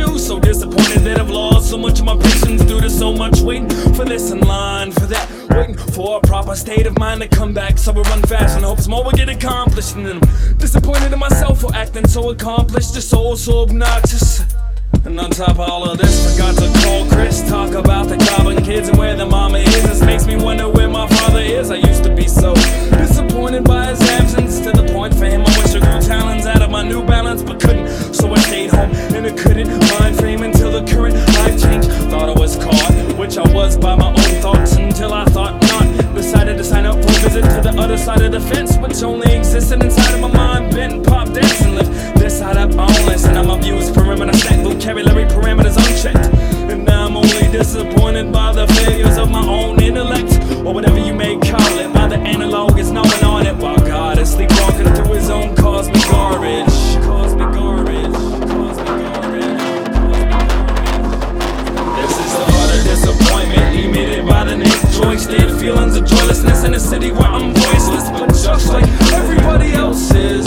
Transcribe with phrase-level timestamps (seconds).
[0.00, 0.18] tissue.
[0.18, 3.68] So disappointed that I've lost so much of my patience due to so much waiting
[3.94, 5.28] for this in line, for that.
[5.50, 8.62] Waiting for a proper state of mind to come back, so I run fast in
[8.62, 9.96] hopes more will get accomplished.
[9.96, 10.20] And I'm
[10.58, 14.44] disappointed in myself for acting so accomplished, just so so obnoxious.
[15.04, 18.16] And on top of all of this, forgot to call Chris, talk about the
[18.48, 19.82] and kids and where the mama is.
[19.82, 21.39] This makes me wonder where my father
[66.70, 70.46] in a city where I'm voiceless, but just like everybody else is.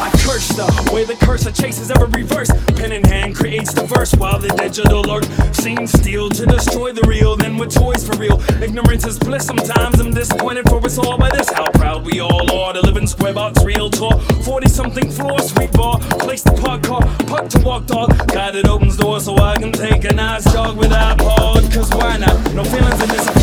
[0.00, 2.50] I curse the way the cursor chases every reverse.
[2.74, 7.02] Pen in hand creates the verse while the digital art seems steel to destroy the
[7.06, 7.36] real.
[7.36, 8.42] Then with toys for real.
[8.60, 9.46] Ignorance is bliss.
[9.46, 11.48] Sometimes I'm disappointed for us all by this.
[11.50, 14.20] How proud we all are to live in square box, real talk.
[14.44, 15.98] 40 something floor, sweet bar.
[16.20, 18.10] Place the park car, park to walk dog.
[18.28, 21.68] Guy that opens doors so I can take a nice jog without pause.
[21.74, 22.54] Cause why not?
[22.54, 23.33] No feelings in disappointment.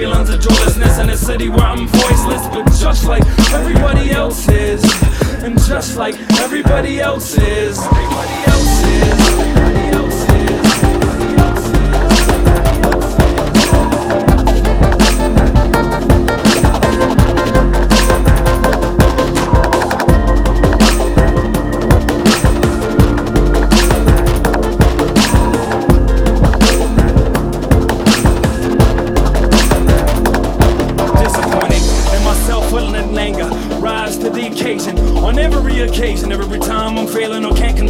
[0.00, 3.22] Feelings of joylessness in a city where I'm voiceless, but just like
[3.52, 4.82] everybody else is,
[5.44, 9.59] and just like everybody else is, everybody else is,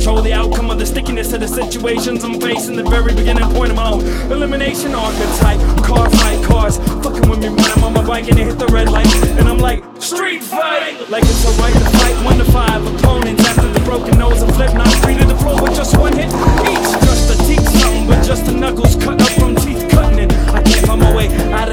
[0.00, 2.74] control the outcome of the stickiness of the situations I'm facing.
[2.74, 4.00] The very beginning point of my own
[4.32, 5.60] elimination archetype.
[5.84, 8.68] Car fight cars, fucking with me when I'm on my bike and they hit the
[8.68, 9.12] red light.
[9.36, 10.96] And I'm like, street fight!
[11.10, 14.72] Like it's alright to fight one to five opponents after the broken nose and flip.
[14.72, 16.32] Not free to the floor with just one hit
[16.64, 16.88] each.
[17.04, 20.32] Just to teach something, but just the knuckles cut up from teeth cutting it.
[20.48, 21.68] I can't find my way out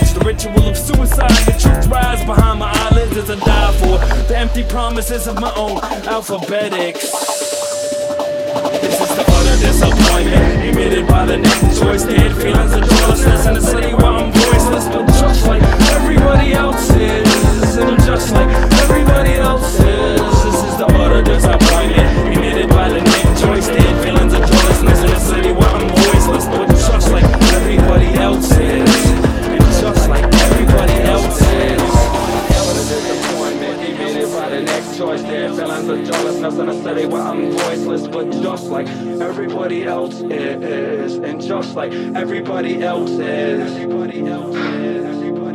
[0.00, 0.18] fucking.
[0.20, 3.98] The ritual of suicide, the truth rise behind my eyelids as I die for
[4.28, 7.10] the empty promises of my own alphabetics.
[8.80, 12.04] This is the utter disappointment emitted by the neck choice.
[12.04, 15.62] Dead feelings of joylessness in a city where I'm voiceless, but just like
[35.30, 41.16] feelings of joylessness in a city where I'm voiceless, but just like everybody else is,
[41.18, 43.72] and just like everybody else is.
[43.72, 45.04] Everybody else is.
[45.04, 45.49] Everybody